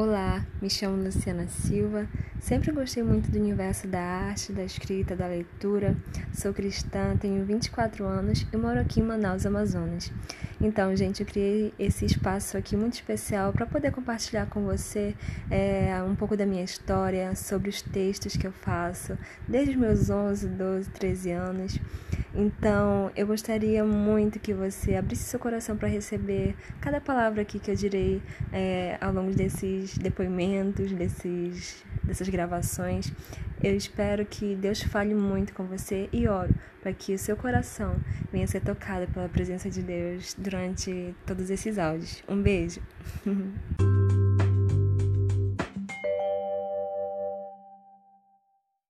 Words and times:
Olá, 0.00 0.46
me 0.62 0.70
chamo 0.70 1.02
Luciana 1.02 1.48
Silva. 1.48 2.06
Sempre 2.38 2.70
gostei 2.70 3.02
muito 3.02 3.32
do 3.32 3.36
universo 3.36 3.88
da 3.88 4.00
arte, 4.00 4.52
da 4.52 4.62
escrita, 4.62 5.16
da 5.16 5.26
leitura. 5.26 5.96
Sou 6.32 6.54
cristã, 6.54 7.16
tenho 7.16 7.44
24 7.44 8.04
anos 8.04 8.46
e 8.52 8.56
moro 8.56 8.78
aqui 8.78 9.00
em 9.00 9.02
Manaus, 9.02 9.44
Amazonas. 9.44 10.12
Então, 10.60 10.94
gente, 10.94 11.22
eu 11.22 11.26
criei 11.26 11.74
esse 11.80 12.04
espaço 12.04 12.56
aqui 12.56 12.76
muito 12.76 12.94
especial 12.94 13.52
para 13.52 13.66
poder 13.66 13.90
compartilhar 13.90 14.46
com 14.46 14.62
você 14.62 15.16
é, 15.50 16.00
um 16.08 16.14
pouco 16.14 16.36
da 16.36 16.46
minha 16.46 16.62
história, 16.62 17.34
sobre 17.34 17.68
os 17.68 17.82
textos 17.82 18.36
que 18.36 18.46
eu 18.46 18.52
faço, 18.52 19.18
desde 19.48 19.72
os 19.72 19.76
meus 19.76 20.10
11, 20.10 20.46
12, 20.46 20.90
13 20.90 21.30
anos. 21.32 21.80
Então, 22.40 23.10
eu 23.16 23.26
gostaria 23.26 23.84
muito 23.84 24.38
que 24.38 24.54
você 24.54 24.94
abrisse 24.94 25.24
seu 25.24 25.40
coração 25.40 25.76
para 25.76 25.88
receber 25.88 26.54
cada 26.80 27.00
palavra 27.00 27.42
aqui 27.42 27.58
que 27.58 27.68
eu 27.68 27.74
direi 27.74 28.22
é, 28.52 28.96
ao 29.00 29.12
longo 29.12 29.34
desses 29.34 29.98
depoimentos, 29.98 30.92
desses, 30.92 31.84
dessas 32.04 32.28
gravações. 32.28 33.12
Eu 33.60 33.76
espero 33.76 34.24
que 34.24 34.54
Deus 34.54 34.80
fale 34.80 35.16
muito 35.16 35.52
com 35.52 35.64
você 35.64 36.08
e 36.12 36.28
oro 36.28 36.54
para 36.80 36.92
que 36.92 37.12
o 37.12 37.18
seu 37.18 37.36
coração 37.36 37.96
venha 38.32 38.46
ser 38.46 38.60
tocado 38.60 39.08
pela 39.08 39.28
presença 39.28 39.68
de 39.68 39.82
Deus 39.82 40.36
durante 40.38 41.12
todos 41.26 41.50
esses 41.50 41.76
áudios. 41.76 42.22
Um 42.28 42.40
beijo! 42.40 42.80